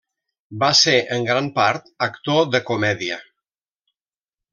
[0.61, 3.19] Va ser en gran part actor de comèdia.